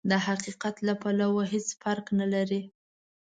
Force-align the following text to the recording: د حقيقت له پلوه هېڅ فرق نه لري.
د 0.09 0.11
حقيقت 0.25 0.75
له 0.87 0.93
پلوه 1.01 1.43
هېڅ 1.53 1.67
فرق 1.81 2.05
نه 2.19 2.27
لري. 2.33 2.61